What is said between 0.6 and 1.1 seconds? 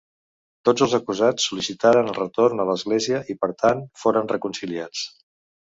Tots els